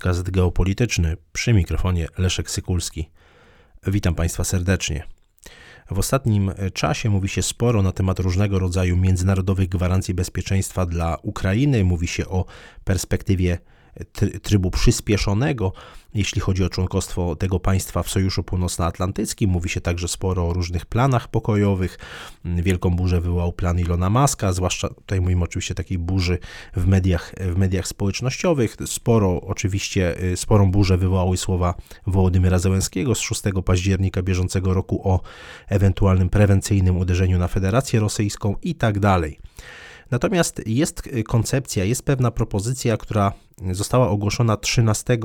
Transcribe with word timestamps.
podcast 0.00 0.30
geopolityczny 0.30 1.16
przy 1.32 1.52
mikrofonie 1.52 2.08
Leszek 2.18 2.50
Sykulski. 2.50 3.10
Witam 3.86 4.14
Państwa 4.14 4.44
serdecznie. 4.44 5.02
W 5.90 5.98
ostatnim 5.98 6.52
czasie 6.74 7.10
mówi 7.10 7.28
się 7.28 7.42
sporo 7.42 7.82
na 7.82 7.92
temat 7.92 8.18
różnego 8.18 8.58
rodzaju 8.58 8.96
międzynarodowych 8.96 9.68
gwarancji 9.68 10.14
bezpieczeństwa 10.14 10.86
dla 10.86 11.16
Ukrainy. 11.22 11.84
Mówi 11.84 12.06
się 12.08 12.28
o 12.28 12.44
perspektywie 12.84 13.58
trybu 14.42 14.70
przyspieszonego, 14.70 15.72
jeśli 16.14 16.40
chodzi 16.40 16.64
o 16.64 16.68
członkostwo 16.68 17.36
tego 17.36 17.60
państwa 17.60 18.02
w 18.02 18.10
Sojuszu 18.10 18.42
Północnoatlantyckim. 18.42 19.50
Mówi 19.50 19.68
się 19.68 19.80
także 19.80 20.08
sporo 20.08 20.48
o 20.48 20.52
różnych 20.52 20.86
planach 20.86 21.28
pokojowych. 21.28 21.98
Wielką 22.44 22.90
burzę 22.90 23.20
wywołał 23.20 23.52
plan 23.52 23.80
Ilona 23.80 24.10
Maska, 24.10 24.52
zwłaszcza 24.52 24.88
tutaj 24.88 25.20
mówimy 25.20 25.44
oczywiście 25.44 25.74
takiej 25.74 25.98
burzy 25.98 26.38
w 26.76 26.86
mediach, 26.86 27.34
w 27.40 27.56
mediach 27.56 27.86
społecznościowych. 27.86 28.76
Sporo, 28.86 29.40
oczywiście, 29.40 30.22
y, 30.22 30.36
sporą 30.36 30.70
burzę 30.70 30.96
wywołały 30.96 31.36
słowa 31.36 31.74
Wołodymyra 32.06 32.58
Zełenskiego 32.58 33.14
z 33.14 33.20
6 33.20 33.42
października 33.64 34.22
bieżącego 34.22 34.74
roku 34.74 35.08
o 35.08 35.20
ewentualnym 35.68 36.28
prewencyjnym 36.28 36.96
uderzeniu 36.96 37.38
na 37.38 37.48
Federację 37.48 38.00
Rosyjską 38.00 38.56
i 38.62 38.74
tak 38.74 38.98
dalej. 38.98 39.40
Natomiast 40.10 40.62
jest 40.66 41.02
koncepcja, 41.28 41.84
jest 41.84 42.02
pewna 42.02 42.30
propozycja, 42.30 42.96
która 42.96 43.32
została 43.72 44.08
ogłoszona 44.08 44.56
13 44.56 45.18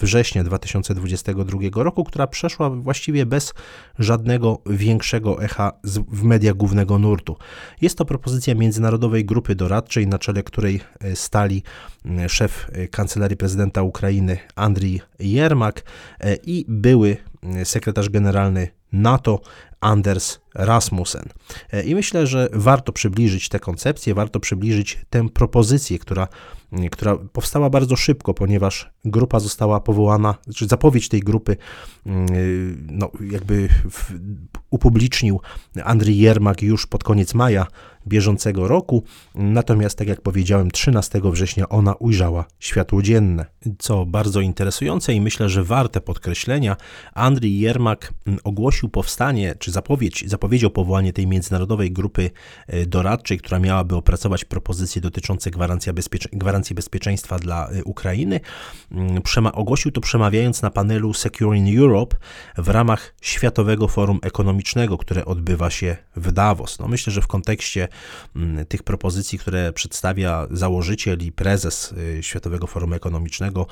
września 0.00 0.44
2022 0.44 1.82
roku, 1.82 2.04
która 2.04 2.26
przeszła 2.26 2.70
właściwie 2.70 3.26
bez 3.26 3.54
żadnego 3.98 4.58
większego 4.66 5.42
echa 5.42 5.72
w 6.08 6.22
mediach 6.22 6.54
głównego 6.54 6.98
nurtu. 6.98 7.36
Jest 7.80 7.98
to 7.98 8.04
propozycja 8.04 8.54
międzynarodowej 8.54 9.24
grupy 9.24 9.54
doradczej, 9.54 10.06
na 10.06 10.18
czele 10.18 10.42
której 10.42 10.80
e, 11.00 11.16
stali 11.16 11.62
szef 12.28 12.66
e, 12.72 12.88
kancelarii 12.88 13.36
prezydenta 13.36 13.82
Ukrainy 13.82 14.38
Andrii 14.56 15.00
Jermak 15.18 15.82
e, 16.20 16.34
i 16.34 16.64
były 16.68 17.16
sekretarz 17.64 18.08
generalny 18.08 18.68
NATO 18.92 19.40
Anders 19.80 20.43
Rasmussen. 20.54 21.24
E, 21.72 21.82
I 21.82 21.94
myślę, 21.94 22.26
że 22.26 22.48
warto 22.52 22.92
przybliżyć 22.92 23.48
tę 23.48 23.58
koncepcję, 23.58 24.14
warto 24.14 24.40
przybliżyć 24.40 24.98
tę 25.10 25.28
propozycję, 25.28 25.98
która, 25.98 26.28
która 26.90 27.16
powstała 27.16 27.70
bardzo 27.70 27.96
szybko, 27.96 28.34
ponieważ 28.34 28.90
grupa 29.04 29.40
została 29.40 29.80
powołana, 29.80 30.34
czy 30.54 30.66
zapowiedź 30.66 31.08
tej 31.08 31.20
grupy 31.20 31.56
no, 32.88 33.10
jakby 33.30 33.68
upublicznił 34.70 35.40
Andrzej 35.84 36.18
Jermak 36.18 36.62
już 36.62 36.86
pod 36.86 37.04
koniec 37.04 37.34
maja 37.34 37.66
bieżącego 38.06 38.68
roku, 38.68 39.04
natomiast 39.34 39.98
tak 39.98 40.08
jak 40.08 40.20
powiedziałem 40.20 40.70
13 40.70 41.20
września 41.24 41.68
ona 41.68 41.94
ujrzała 41.94 42.44
światło 42.58 43.02
dzienne. 43.02 43.46
Co 43.78 44.06
bardzo 44.06 44.40
interesujące 44.40 45.14
i 45.14 45.20
myślę, 45.20 45.48
że 45.48 45.64
warte 45.64 46.00
podkreślenia, 46.00 46.76
Andrzej 47.14 47.58
Jermak 47.58 48.14
ogłosił 48.44 48.88
powstanie, 48.88 49.54
czy 49.58 49.70
zapowiedź, 49.70 50.24
zapowiedział 50.44 50.70
powołanie 50.70 51.12
tej 51.12 51.26
międzynarodowej 51.26 51.92
grupy 51.92 52.30
e, 52.66 52.86
doradczej, 52.86 53.38
która 53.38 53.58
miałaby 53.58 53.96
opracować 53.96 54.44
propozycje 54.44 55.02
dotyczące 55.02 55.50
bezpiecze, 55.94 56.28
gwarancji 56.32 56.74
bezpieczeństwa 56.74 57.38
dla 57.38 57.68
e, 57.68 57.84
Ukrainy. 57.84 58.40
Mm, 58.92 59.22
przema, 59.22 59.52
ogłosił 59.52 59.90
to 59.90 60.00
przemawiając 60.00 60.62
na 60.62 60.70
panelu 60.70 61.14
Securing 61.14 61.78
Europe 61.78 62.16
w 62.58 62.68
ramach 62.68 63.14
Światowego 63.20 63.88
Forum 63.88 64.18
Ekonomicznego, 64.22 64.98
które 64.98 65.24
odbywa 65.24 65.70
się 65.70 65.96
w 66.16 66.32
Davos. 66.32 66.78
No 66.78 66.88
myślę, 66.88 67.12
że 67.12 67.20
w 67.20 67.26
kontekście 67.26 67.88
mm, 68.36 68.66
tych 68.66 68.82
propozycji, 68.82 69.38
które 69.38 69.72
przedstawia 69.72 70.46
założyciel 70.50 71.18
i 71.18 71.32
prezes 71.32 71.94
e, 72.18 72.22
Światowego 72.22 72.66
Forum 72.66 72.92
Ekonomicznego 72.92 73.66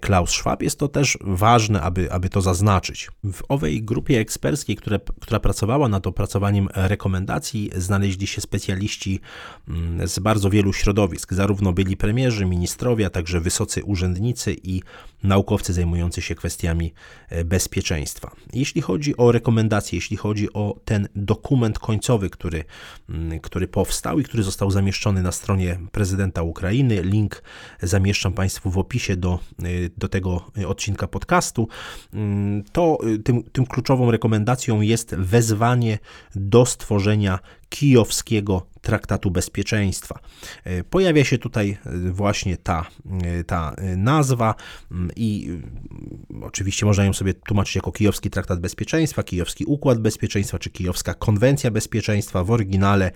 Klaus 0.00 0.30
Schwab, 0.30 0.62
jest 0.62 0.78
to 0.78 0.88
też 0.88 1.18
ważne, 1.20 1.82
aby, 1.82 2.12
aby 2.12 2.28
to 2.28 2.40
zaznaczyć. 2.40 3.08
W 3.24 3.42
owej 3.48 3.82
grupie 3.82 4.18
eksperckiej, 4.18 4.76
które, 4.76 5.00
która 5.20 5.40
pracowała 5.40 5.88
nad 5.88 6.06
opracowaniem 6.16 6.68
rekomendacji, 6.74 7.70
znaleźli 7.76 8.26
się 8.26 8.40
specjaliści 8.40 9.20
mm, 9.68 10.08
z 10.08 10.18
bardzo 10.18 10.50
wielu 10.50 10.72
środowisk. 10.72 11.32
Zarówno 11.34 11.72
byli 11.72 11.96
premierzy, 11.96 12.46
ministrowie, 12.46 13.06
a 13.06 13.10
także 13.10 13.40
wysocy 13.40 13.84
urzędnicy 13.84 14.56
i 14.62 14.82
naukowcy 15.22 15.72
zajmujący 15.72 16.22
się 16.22 16.34
kwestiami 16.34 16.94
e, 17.28 17.44
bezpieczeństwa. 17.44 18.30
Jeśli 18.52 18.80
chodzi 18.82 19.16
o 19.16 19.32
rekomendacje, 19.32 19.96
jeśli 19.96 20.16
chodzi 20.16 20.52
o 20.52 20.80
ten 20.84 21.08
dokument 21.16 21.78
końcowy, 21.78 22.30
który, 22.30 22.64
mm, 23.08 23.40
który 23.40 23.68
powstał 23.68 24.20
i 24.20 24.24
który 24.24 24.42
został 24.42 24.70
zamieszczony 24.70 25.22
na 25.22 25.32
stronie 25.32 25.78
prezydenta 25.92 26.42
Ukrainy, 26.42 27.02
link 27.02 27.42
zamieszczam 27.82 28.32
Państwu 28.32 28.70
w 28.70 28.78
opisie 28.78 29.16
do, 29.16 29.38
e, 29.58 29.66
do 29.96 30.08
tego 30.08 30.50
odcinka 30.66 31.06
podcastu, 31.06 31.68
mm, 32.12 32.64
to 32.72 32.98
e, 33.14 33.18
tym, 33.18 33.42
tym 33.42 33.66
kluczową 33.66 34.10
rekomendacją 34.10 34.80
jest 34.80 35.14
wezwanie 35.14 35.98
do 36.34 36.66
stworzenia 36.66 37.38
kijowskiego 37.68 38.66
traktatu 38.80 39.30
bezpieczeństwa. 39.30 40.18
E, 40.64 40.84
pojawia 40.84 41.24
się 41.24 41.38
tutaj 41.38 41.78
e, 41.86 42.10
właśnie 42.10 42.56
ta, 42.56 42.86
e, 43.22 43.44
ta 43.44 43.74
nazwa 43.96 44.54
mm, 44.90 45.10
i 45.16 45.46
mm, 45.48 46.42
oczywiście 46.42 46.86
można 46.86 47.04
ją 47.04 47.12
sobie 47.12 47.34
tłumaczyć 47.34 47.74
jako 47.74 47.92
kijowski 47.92 48.30
traktat 48.30 48.60
bezpieczeństwa, 48.60 49.22
kijowski 49.22 49.64
układ 49.64 49.98
bezpieczeństwa 49.98 50.58
czy 50.58 50.70
kijowska 50.70 51.14
konwencja 51.14 51.70
bezpieczeństwa, 51.70 52.44
w 52.44 52.50
oryginale 52.50 53.10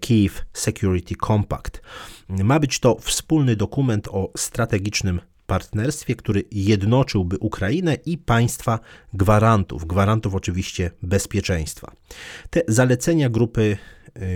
Kiev 0.00 0.44
Security 0.52 1.14
Compact. 1.26 1.82
Ma 2.28 2.60
być 2.60 2.80
to 2.80 2.96
wspólny 3.00 3.56
dokument 3.56 4.08
o 4.08 4.32
strategicznym 4.36 5.20
partnerstwie, 5.50 6.16
który 6.16 6.44
jednoczyłby 6.52 7.38
Ukrainę 7.38 7.94
i 8.06 8.18
państwa 8.18 8.78
gwarantów, 9.14 9.86
gwarantów 9.86 10.34
oczywiście 10.34 10.90
bezpieczeństwa. 11.02 11.92
Te 12.50 12.60
zalecenia 12.68 13.28
grupy 13.28 13.76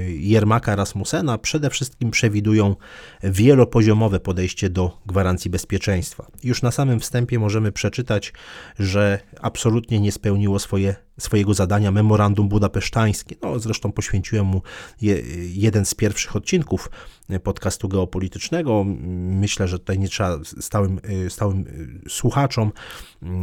Jermaka 0.09 0.77
Rasmusena 0.77 1.39
przede 1.39 1.71
wszystkim 1.71 2.11
przewidują 2.11 2.77
wielopoziomowe 3.23 4.21
podejście 4.21 4.71
do 4.71 4.99
gwarancji 5.07 5.51
bezpieczeństwa. 5.51 6.27
Już 6.45 6.63
na 6.63 6.71
samym 6.71 7.01
wstępie 7.01 7.39
możemy 7.39 7.73
przeczytać, 7.73 8.33
że 8.79 9.21
absolutnie 9.41 10.01
nie 10.01 10.13
spełniło 10.13 10.59
swoje 10.59 10.95
swojego 11.19 11.55
zadania 11.55 11.91
memorandum 11.91 12.49
budapesztańskie. 12.49 13.37
No, 13.43 13.59
zresztą 13.59 13.93
poświęciłem 13.93 14.47
mu 14.47 14.63
je, 15.01 15.23
jeden 15.55 15.85
z 15.85 15.95
pierwszych 15.95 16.37
odcinków 16.37 16.91
podcastu 17.43 17.89
geopolitycznego. 17.89 18.85
Myślę, 18.87 19.69
że 19.69 19.79
tutaj 19.79 19.99
nie 19.99 20.09
trzeba 20.09 20.39
stałym, 20.61 21.01
stałym 21.29 21.65
słuchaczom 22.09 22.73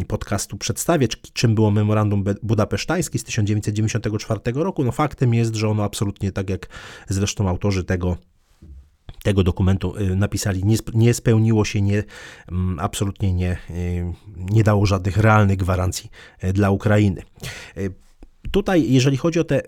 podcastu 0.07 0.57
przedstawiać, 0.57 1.17
czym 1.33 1.55
było 1.55 1.71
memorandum 1.71 2.23
budapesztańskie 2.43 3.19
z 3.19 3.23
1994 3.23 4.39
roku. 4.55 4.83
No, 4.83 4.91
faktem 4.91 5.33
jest, 5.33 5.55
że 5.55 5.69
ono 5.69 5.83
absolutnie, 5.83 6.20
tak 6.31 6.49
jak 6.49 6.67
zresztą 7.09 7.49
autorzy 7.49 7.83
tego 7.83 8.17
tego 9.23 9.43
dokumentu 9.43 9.95
y, 9.97 10.15
napisali, 10.15 10.65
nie, 10.65 10.77
nie 10.93 11.13
spełniło 11.13 11.65
się, 11.65 11.81
nie, 11.81 12.03
mm, 12.51 12.79
absolutnie 12.79 13.33
nie, 13.33 13.57
y, 13.69 14.13
nie 14.37 14.63
dało 14.63 14.85
żadnych 14.85 15.17
realnych 15.17 15.57
gwarancji 15.57 16.09
y, 16.43 16.53
dla 16.53 16.69
Ukrainy. 16.69 17.21
Tutaj, 18.51 18.91
jeżeli 18.91 19.17
chodzi 19.17 19.39
o 19.39 19.43
te 19.43 19.61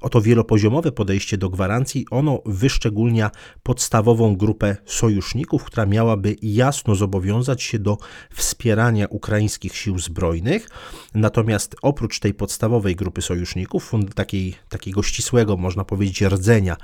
Oto 0.00 0.20
wielopoziomowe 0.20 0.92
podejście 0.92 1.38
do 1.38 1.50
gwarancji, 1.50 2.06
ono 2.10 2.42
wyszczególnia 2.46 3.30
podstawową 3.62 4.36
grupę 4.36 4.76
sojuszników, 4.84 5.64
która 5.64 5.86
miałaby 5.86 6.36
jasno 6.42 6.94
zobowiązać 6.94 7.62
się 7.62 7.78
do 7.78 7.98
wspierania 8.34 9.06
ukraińskich 9.10 9.76
sił 9.76 9.98
zbrojnych. 9.98 10.68
Natomiast 11.14 11.76
oprócz 11.82 12.20
tej 12.20 12.34
podstawowej 12.34 12.96
grupy 12.96 13.22
sojuszników, 13.22 13.92
takiej, 14.14 14.54
takiego 14.68 15.02
ścisłego, 15.02 15.56
można 15.56 15.84
powiedzieć, 15.84 16.22
rdzenia 16.22 16.76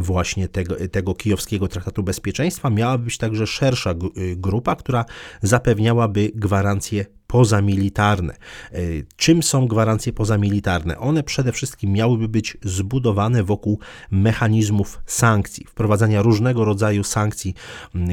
właśnie 0.00 0.48
tego, 0.48 0.76
tego 0.88 1.14
kijowskiego 1.14 1.68
traktatu 1.68 2.02
bezpieczeństwa, 2.02 2.70
miałaby 2.70 3.04
być 3.04 3.18
także 3.18 3.46
szersza 3.46 3.94
grupa, 4.36 4.76
która 4.76 5.04
zapewniałaby 5.42 6.32
gwarancje 6.34 7.06
pozamilitarne. 7.32 8.32
E, 8.72 8.78
czym 9.16 9.42
są 9.42 9.66
gwarancje 9.66 10.12
pozamilitarne? 10.12 10.98
One 10.98 11.22
przede 11.22 11.52
wszystkim 11.52 11.92
miałyby 11.92 12.28
być 12.28 12.56
zbudowane 12.62 13.44
wokół 13.44 13.78
mechanizmów 14.10 15.00
sankcji, 15.06 15.64
wprowadzania 15.64 16.22
różnego 16.22 16.64
rodzaju 16.64 17.04
sankcji 17.04 17.54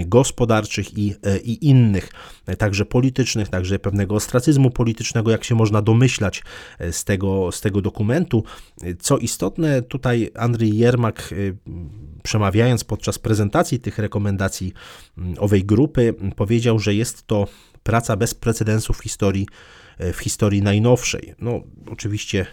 gospodarczych 0.06 0.98
i, 0.98 1.16
e, 1.24 1.38
i 1.38 1.68
innych, 1.68 2.12
e, 2.46 2.56
także 2.56 2.86
politycznych, 2.86 3.50
także 3.50 3.80
pewnego 3.80 4.16
ostracyzmu 4.16 4.72
politycznego, 4.72 5.32
jak 5.32 5.44
się 5.44 5.56
można 5.56 5.82
domyślać 5.82 6.44
z 6.92 7.04
tego, 7.04 7.52
z 7.52 7.62
tego 7.62 7.82
dokumentu. 7.82 8.44
Co 9.00 9.18
istotne, 9.18 9.82
tutaj 9.82 10.32
Andrzej 10.36 10.78
Jermak 10.78 11.34
przemawiając 12.24 12.84
podczas 12.84 13.20
prezentacji 13.20 13.80
tych 13.80 13.98
rekomendacji 13.98 14.74
owej 15.38 15.64
grupy, 15.64 16.14
powiedział, 16.36 16.80
że 16.80 16.94
jest 16.94 17.28
to 17.28 17.48
praca 17.90 18.16
bez 18.16 18.34
precedensu 18.34 18.94
w 18.94 19.04
historii, 19.04 19.48
e, 19.98 20.14
w 20.14 20.20
historii 20.20 20.62
najnowszej. 20.62 21.36
No, 21.40 21.64
oczywiście 21.92 22.46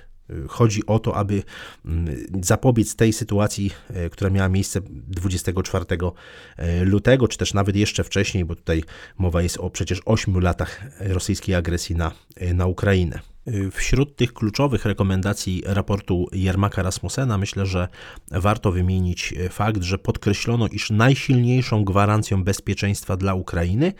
Chodzi 0.48 0.86
o 0.86 0.98
to, 0.98 1.16
aby 1.16 1.42
mm, 1.84 2.16
zapobiec 2.42 2.96
tej 2.96 3.12
sytuacji, 3.12 3.70
która 4.10 4.30
miała 4.30 4.48
miejsce 4.48 4.80
24 5.08 5.84
lutego, 6.84 7.28
czy 7.28 7.38
też 7.38 7.54
nawet 7.54 7.76
jeszcze 7.76 8.04
wcześniej, 8.04 8.44
bo 8.44 8.54
tutaj 8.54 8.82
mowa 9.18 9.42
jest 9.42 9.56
o 9.58 9.70
przecież 9.70 10.00
8 10.04 10.40
latach 10.40 10.80
rosyjskiej 11.00 11.54
agresji 11.54 11.96
na, 11.96 12.12
na 12.54 12.66
Ukrainę. 12.66 13.20
Wśród 13.70 14.16
tych 14.16 14.32
kluczowych 14.32 14.84
rekomendacji 14.84 15.62
raportu 15.66 16.26
Jermaka 16.32 16.82
Rasmussena 16.82 17.38
myślę, 17.38 17.66
że 17.66 17.88
warto 18.30 18.72
wymienić 18.72 19.34
fakt, 19.50 19.82
że 19.82 19.98
podkreślono, 19.98 20.68
iż 20.68 20.90
najsilniejszą 20.90 21.84
gwarancją 21.84 22.44
bezpieczeństwa 22.44 23.16
dla 23.16 23.34
Ukrainy 23.34 23.92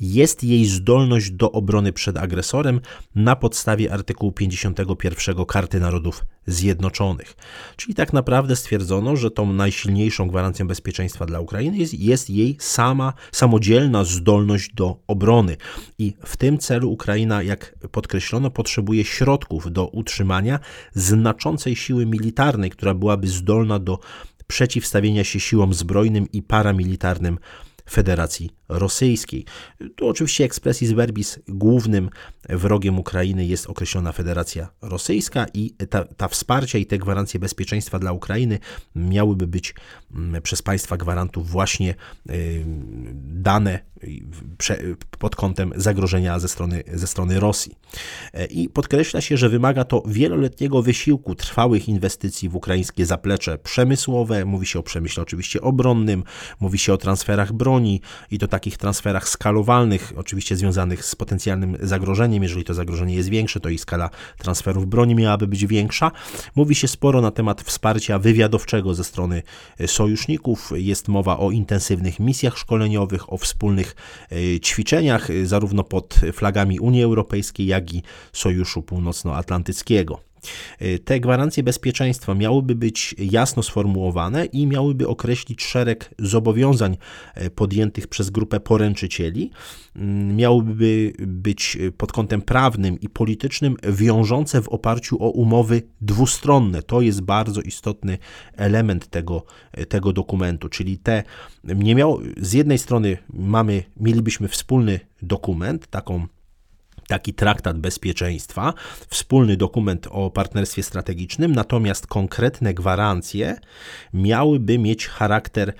jest 0.00 0.44
jej 0.44 0.64
zdolność 0.64 1.30
do 1.30 1.52
obrony 1.52 1.92
przed 1.92 2.16
agresorem 2.16 2.80
na 3.14 3.36
podstawie 3.36 3.92
artykułu 3.92 4.32
51 4.32 5.44
Karty 5.44 5.80
Narodów 5.80 6.24
Zjednoczonych. 6.46 7.36
Czyli 7.76 7.94
tak 7.94 8.12
naprawdę 8.12 8.56
stwierdzono, 8.56 9.16
że 9.16 9.30
tą 9.30 9.52
najsilniejszą 9.52 10.28
gwarancją 10.28 10.66
bezpieczeństwa 10.68 11.26
dla 11.26 11.40
Ukrainy 11.40 11.78
jest, 11.78 11.94
jest 11.94 12.30
jej 12.30 12.56
sama 12.60 13.12
samodzielna 13.32 14.04
zdolność 14.04 14.74
do 14.74 14.96
obrony. 15.06 15.56
I 15.98 16.14
w 16.24 16.36
tym 16.36 16.58
celu 16.58 16.90
Ukraina, 16.90 17.42
jak 17.42 17.74
podkreślono, 17.90 18.50
potrzebuje 18.50 19.04
środków 19.04 19.72
do 19.72 19.88
utrzymania 19.88 20.58
znaczącej 20.92 21.76
siły 21.76 22.06
militarnej, 22.06 22.70
która 22.70 22.94
byłaby 22.94 23.28
zdolna 23.28 23.78
do 23.78 23.98
przeciwstawienia 24.46 25.24
się 25.24 25.40
siłom 25.40 25.74
zbrojnym 25.74 26.32
i 26.32 26.42
paramilitarnym 26.42 27.38
Federacji 27.90 28.50
Rosyjskiej. 28.68 29.44
Tu 29.96 30.08
oczywiście 30.08 30.44
expressis 30.44 30.92
verbis 30.92 31.38
głównym 31.48 32.10
wrogiem 32.48 32.98
Ukrainy 32.98 33.46
jest 33.46 33.66
określona 33.66 34.12
Federacja 34.12 34.68
Rosyjska 34.82 35.46
i 35.54 35.70
ta, 35.90 36.04
ta 36.04 36.28
wsparcia 36.28 36.78
i 36.78 36.86
te 36.86 36.98
gwarancje 36.98 37.40
bezpieczeństwa 37.40 37.98
dla 37.98 38.12
Ukrainy 38.12 38.58
miałyby 38.94 39.46
być 39.46 39.74
mm, 40.14 40.42
przez 40.42 40.62
państwa 40.62 40.96
gwarantów 40.96 41.50
właśnie 41.50 41.94
y, 42.30 42.64
dane 43.14 43.78
pod 45.18 45.36
kątem 45.36 45.72
zagrożenia 45.76 46.38
ze 46.38 46.48
strony, 46.48 46.82
ze 46.94 47.06
strony 47.06 47.40
Rosji. 47.40 47.74
I 48.50 48.68
podkreśla 48.68 49.20
się, 49.20 49.36
że 49.36 49.48
wymaga 49.48 49.84
to 49.84 50.02
wieloletniego 50.06 50.82
wysiłku, 50.82 51.34
trwałych 51.34 51.88
inwestycji 51.88 52.48
w 52.48 52.56
ukraińskie 52.56 53.06
zaplecze 53.06 53.58
przemysłowe. 53.58 54.44
Mówi 54.44 54.66
się 54.66 54.78
o 54.78 54.82
przemyśle 54.82 55.22
oczywiście 55.22 55.60
obronnym, 55.60 56.24
mówi 56.60 56.78
się 56.78 56.92
o 56.92 56.96
transferach 56.96 57.52
broni 57.52 57.73
i 58.30 58.38
to 58.38 58.48
takich 58.48 58.76
transferach 58.76 59.28
skalowalnych, 59.28 60.12
oczywiście 60.16 60.56
związanych 60.56 61.04
z 61.04 61.14
potencjalnym 61.14 61.76
zagrożeniem. 61.80 62.42
Jeżeli 62.42 62.64
to 62.64 62.74
zagrożenie 62.74 63.14
jest 63.14 63.28
większe, 63.28 63.60
to 63.60 63.68
i 63.68 63.78
skala 63.78 64.10
transferów 64.38 64.86
broni 64.86 65.14
miałaby 65.14 65.46
być 65.46 65.66
większa. 65.66 66.10
Mówi 66.56 66.74
się 66.74 66.88
sporo 66.88 67.20
na 67.20 67.30
temat 67.30 67.62
wsparcia 67.62 68.18
wywiadowczego 68.18 68.94
ze 68.94 69.04
strony 69.04 69.42
sojuszników. 69.86 70.72
Jest 70.76 71.08
mowa 71.08 71.38
o 71.38 71.50
intensywnych 71.50 72.20
misjach 72.20 72.58
szkoleniowych, 72.58 73.32
o 73.32 73.36
wspólnych 73.36 73.96
e, 74.32 74.60
ćwiczeniach, 74.60 75.30
e, 75.30 75.46
zarówno 75.46 75.84
pod 75.84 76.20
flagami 76.32 76.80
Unii 76.80 77.02
Europejskiej, 77.02 77.66
jak 77.66 77.94
i 77.94 78.02
Sojuszu 78.32 78.82
Północnoatlantyckiego. 78.82 80.33
Y, 80.82 80.98
te 80.98 81.20
gwarancje 81.20 81.62
bezpieczeństwa 81.62 82.34
miałyby 82.34 82.74
być 82.74 83.14
jasno 83.18 83.62
sformułowane 83.62 84.44
i 84.44 84.66
miałyby 84.66 85.08
określić 85.08 85.62
szereg 85.62 86.14
zobowiązań 86.18 86.96
y, 87.42 87.50
podjętych 87.50 88.06
przez 88.06 88.30
grupę 88.30 88.60
poręczycieli. 88.60 89.50
Mm, 89.96 90.36
miałyby 90.36 91.12
być 91.18 91.76
y, 91.80 91.92
pod 91.92 92.12
kątem 92.12 92.42
prawnym 92.42 93.00
i 93.00 93.08
politycznym 93.08 93.76
wiążące 93.82 94.62
w 94.62 94.68
oparciu 94.68 95.22
o 95.22 95.30
umowy 95.30 95.82
dwustronne. 96.00 96.82
To 96.82 97.00
jest 97.00 97.20
bardzo 97.20 97.60
istotny 97.60 98.18
element 98.56 99.06
tego, 99.06 99.44
tego 99.88 100.12
dokumentu, 100.12 100.68
czyli 100.68 100.98
te 100.98 101.22
nie 101.64 101.94
miał, 101.94 102.20
z 102.36 102.52
jednej 102.52 102.78
strony 102.78 103.18
mamy, 103.32 103.82
mielibyśmy 103.96 104.48
wspólny 104.48 105.00
dokument, 105.22 105.86
taką 105.86 106.26
taki 107.08 107.34
traktat 107.34 107.78
bezpieczeństwa, 107.78 108.74
wspólny 109.08 109.56
dokument 109.56 110.08
o 110.10 110.30
partnerstwie 110.30 110.82
strategicznym, 110.82 111.54
natomiast 111.54 112.06
konkretne 112.06 112.74
gwarancje 112.74 113.56
miałyby 114.14 114.78
mieć 114.78 115.08
charakter 115.08 115.74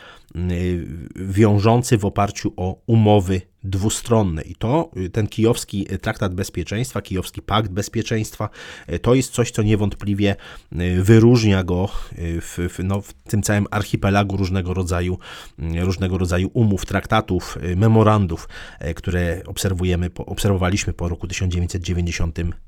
wiążący 1.16 1.98
w 1.98 2.04
oparciu 2.04 2.52
o 2.56 2.82
umowy 2.86 3.40
dwustronne. 3.64 4.42
I 4.42 4.54
to 4.54 4.90
y, 4.96 5.10
ten 5.10 5.26
kijowski 5.26 5.86
traktat 6.00 6.34
bezpieczeństwa, 6.34 7.02
kijowski 7.02 7.42
pakt 7.42 7.70
bezpieczeństwa, 7.70 8.48
y, 8.92 8.98
to 8.98 9.14
jest 9.14 9.32
coś, 9.32 9.50
co 9.50 9.62
niewątpliwie 9.62 10.36
y, 10.72 11.02
wyróżnia 11.02 11.64
go 11.64 11.88
w, 12.19 12.69
w, 12.70 12.84
no, 12.84 13.00
w 13.00 13.12
tym 13.12 13.42
całym 13.42 13.66
archipelagu 13.70 14.36
różnego 14.36 14.75
rodzaju, 14.75 15.19
różnego 15.58 16.19
rodzaju 16.19 16.50
umów, 16.54 16.86
traktatów, 16.86 17.58
memorandów, 17.76 18.48
które 18.96 19.42
obserwujemy, 19.46 20.10
obserwowaliśmy 20.16 20.92
po 20.92 21.08
roku 21.08 21.26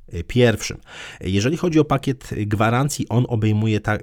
1991. 0.07 0.79
Jeżeli 1.21 1.57
chodzi 1.57 1.81
o 1.81 1.85
pakiet 1.85 2.31
gwarancji, 2.47 3.09
on 3.09 3.27
obejmuje, 3.29 3.81
ta, 3.81 3.99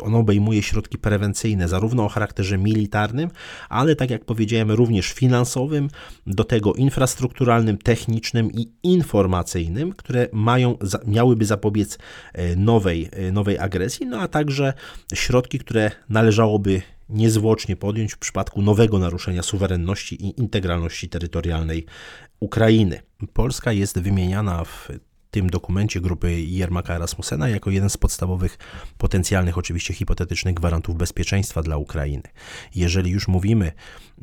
on 0.00 0.14
obejmuje 0.14 0.62
środki 0.62 0.98
prewencyjne, 0.98 1.68
zarówno 1.68 2.04
o 2.04 2.08
charakterze 2.08 2.58
militarnym, 2.58 3.30
ale 3.68 3.96
tak 3.96 4.10
jak 4.10 4.24
powiedziałem, 4.24 4.70
również 4.70 5.12
finansowym, 5.12 5.88
do 6.26 6.44
tego 6.44 6.74
infrastrukturalnym, 6.74 7.78
technicznym 7.78 8.52
i 8.52 8.72
informacyjnym, 8.82 9.92
które 9.92 10.28
mają, 10.32 10.78
miałyby 11.06 11.44
zapobiec 11.44 11.98
e, 12.32 12.56
nowej, 12.56 13.08
nowej 13.32 13.58
agresji, 13.58 14.06
no 14.06 14.20
a 14.20 14.28
także 14.28 14.72
środki, 15.14 15.58
które 15.58 15.90
należałoby 16.08 16.82
niezwłocznie 17.08 17.76
podjąć 17.76 18.12
w 18.12 18.18
przypadku 18.18 18.62
nowego 18.62 18.98
naruszenia 18.98 19.42
suwerenności 19.42 20.26
i 20.26 20.40
integralności 20.40 21.08
terytorialnej 21.08 21.86
Ukrainy. 22.40 23.00
Polska 23.32 23.72
jest 23.72 23.98
wymieniana 23.98 24.64
w 24.64 24.88
tym 25.34 25.50
dokumencie 25.50 26.00
grupy 26.00 26.42
Jermaka 26.42 26.98
Rasmussena 26.98 27.48
jako 27.48 27.70
jeden 27.70 27.90
z 27.90 27.96
podstawowych 27.96 28.58
potencjalnych, 28.98 29.58
oczywiście 29.58 29.94
hipotetycznych 29.94 30.54
gwarantów 30.54 30.96
bezpieczeństwa 30.96 31.62
dla 31.62 31.76
Ukrainy. 31.76 32.22
Jeżeli 32.74 33.10
już 33.10 33.28
mówimy, 33.28 33.72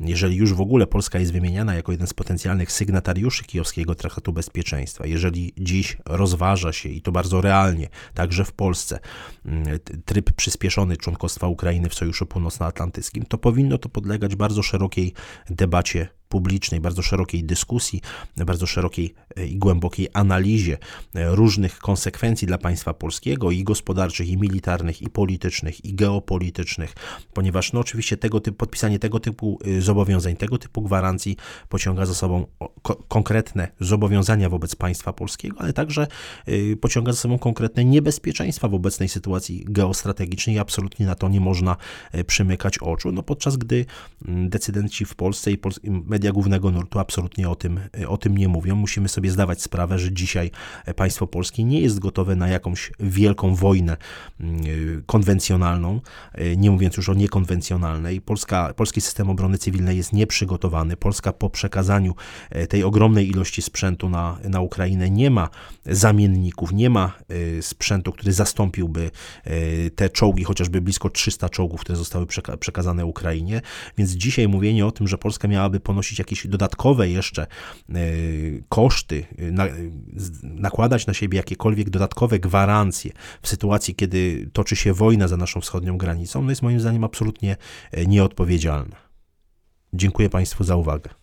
jeżeli 0.00 0.36
już 0.36 0.54
w 0.54 0.60
ogóle 0.60 0.86
Polska 0.86 1.18
jest 1.18 1.32
wymieniana 1.32 1.74
jako 1.74 1.92
jeden 1.92 2.06
z 2.06 2.14
potencjalnych 2.14 2.72
sygnatariuszy 2.72 3.44
Kijowskiego 3.44 3.94
Traktatu 3.94 4.32
Bezpieczeństwa, 4.32 5.06
jeżeli 5.06 5.52
dziś 5.58 5.96
rozważa 6.06 6.72
się 6.72 6.88
i 6.88 7.02
to 7.02 7.12
bardzo 7.12 7.40
realnie, 7.40 7.88
także 8.14 8.44
w 8.44 8.52
Polsce, 8.52 8.98
mm, 9.44 9.78
tryb 10.04 10.32
przyspieszony 10.32 10.96
członkostwa 10.96 11.46
Ukrainy 11.46 11.88
w 11.88 11.94
Sojuszu 11.94 12.26
Północnoatlantyckim, 12.26 13.24
to 13.24 13.38
powinno 13.38 13.78
to 13.78 13.88
podlegać 13.88 14.36
bardzo 14.36 14.62
szerokiej 14.62 15.12
debacie 15.50 16.08
publicznej, 16.32 16.80
bardzo 16.80 17.02
szerokiej 17.02 17.44
dyskusji, 17.44 18.00
bardzo 18.36 18.66
szerokiej 18.66 19.14
e, 19.36 19.46
i 19.46 19.56
głębokiej 19.56 20.08
analizie 20.12 20.78
e, 21.14 21.34
różnych 21.34 21.78
konsekwencji 21.78 22.46
dla 22.46 22.58
państwa 22.58 22.94
polskiego 22.94 23.50
i 23.50 23.64
gospodarczych, 23.64 24.28
i 24.28 24.36
militarnych, 24.36 25.02
i 25.02 25.10
politycznych, 25.10 25.84
i 25.84 25.94
geopolitycznych, 25.94 26.94
ponieważ 27.32 27.72
no 27.72 27.80
oczywiście 27.80 28.16
tego 28.16 28.40
typu, 28.40 28.58
podpisanie 28.58 28.98
tego 28.98 29.20
typu 29.20 29.58
e, 29.64 29.80
zobowiązań, 29.80 30.36
tego 30.36 30.58
typu 30.58 30.82
gwarancji 30.82 31.36
pociąga 31.68 32.06
za 32.06 32.14
sobą 32.14 32.46
ko 32.82 32.94
konkretne 33.08 33.68
zobowiązania 33.80 34.48
wobec 34.48 34.76
państwa 34.76 35.12
polskiego, 35.12 35.56
ale 35.60 35.72
także 35.72 36.06
pociąga 36.80 37.12
za 37.12 37.18
sobą 37.18 37.38
konkretne 37.38 37.84
niebezpieczeństwa 37.84 38.68
w 38.68 38.74
obecnej 38.74 39.08
sytuacji 39.08 39.64
geostrategicznej 39.68 40.56
i 40.56 40.58
absolutnie 40.58 41.06
na 41.06 41.14
to 41.14 41.28
nie 41.28 41.40
można 41.40 41.76
przymykać 42.26 42.78
oczu, 42.78 43.12
no 43.12 43.22
podczas 43.22 43.56
gdy 43.56 43.86
mm, 44.28 44.48
decydenci 44.48 45.04
w 45.04 45.14
Polsce 45.14 45.52
i 45.52 45.58
media 45.84 46.21
media 46.22 46.32
głównego 46.32 46.70
nurtu 46.70 46.98
absolutnie 46.98 47.48
o 47.48 47.54
tym, 47.54 47.80
o 48.08 48.16
tym 48.16 48.38
nie 48.38 48.48
mówią. 48.48 48.76
Musimy 48.76 49.08
sobie 49.08 49.30
zdawać 49.30 49.62
sprawę, 49.62 49.98
że 49.98 50.12
dzisiaj 50.12 50.50
państwo 50.96 51.26
polskie 51.26 51.64
nie 51.64 51.80
jest 51.80 51.98
gotowe 51.98 52.36
na 52.36 52.48
jakąś 52.48 52.92
wielką 53.00 53.54
wojnę 53.54 53.96
mm, 54.40 54.62
konwencjonalną, 55.06 56.00
nie 56.56 56.70
mówiąc 56.70 56.96
już 56.96 57.08
o 57.08 57.14
niekonwencjonalnej. 57.14 58.20
Polska, 58.20 58.74
polski 58.76 59.00
system 59.00 59.30
obrony 59.30 59.58
cywilnej 59.58 59.96
jest 59.96 60.12
nieprzygotowany. 60.12 60.96
Polska 60.96 61.32
po 61.32 61.50
przekazaniu 61.50 62.14
e, 62.50 62.66
tej 62.66 62.84
ogromnej 62.84 63.30
ilości 63.30 63.62
sprzętu 63.62 64.08
na, 64.08 64.38
na 64.44 64.60
Ukrainę 64.60 65.10
nie 65.10 65.30
ma 65.30 65.48
zamienników, 65.86 66.72
nie 66.72 66.90
ma 66.90 67.12
e, 67.58 67.62
sprzętu, 67.62 68.12
który 68.12 68.32
zastąpiłby 68.32 69.10
e, 69.44 69.90
te 69.90 70.10
czołgi, 70.10 70.44
chociażby 70.44 70.80
blisko 70.80 71.10
300 71.10 71.48
czołgów, 71.48 71.80
które 71.80 71.96
zostały 71.96 72.26
przekazane 72.60 73.06
Ukrainie. 73.06 73.60
Więc 73.98 74.10
dzisiaj 74.10 74.48
mówienie 74.48 74.86
o 74.86 74.92
tym, 74.92 75.08
że 75.08 75.18
Polska 75.18 75.48
miałaby 75.48 75.80
ponosić 75.80 76.11
ponosić 76.12 76.18
jakieś 76.18 76.46
dodatkowe 76.46 77.08
jeszcze 77.08 77.42
e, 77.42 77.94
koszty, 78.68 79.24
e, 79.38 79.52
nakładać 80.42 81.06
na 81.06 81.14
siebie 81.14 81.36
jakiekolwiek 81.36 81.90
dodatkowe 81.90 82.38
gwarancje 82.38 83.12
w 83.42 83.48
sytuacji, 83.48 83.94
kiedy 83.94 84.50
toczy 84.52 84.76
się 84.76 84.92
wojna 84.94 85.28
za 85.28 85.36
naszą 85.36 85.60
wschodnią 85.60 85.98
granicą, 85.98 86.42
no 86.42 86.50
jest 86.50 86.62
moim 86.62 86.80
zdaniem 86.80 87.04
absolutnie 87.04 87.56
e, 87.92 88.06
nieodpowiedzialne. 88.06 88.96
Dziękuję 89.92 90.30
Państwu 90.30 90.64
za 90.64 90.76
uwagę. 90.76 91.14